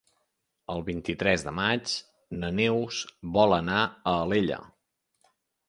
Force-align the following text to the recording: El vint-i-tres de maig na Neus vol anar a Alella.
El 0.75 0.79
vint-i-tres 0.87 1.43
de 1.47 1.53
maig 1.59 1.93
na 2.39 2.51
Neus 2.61 3.03
vol 3.37 3.55
anar 3.61 3.79
a 3.85 4.17
Alella. 4.25 4.61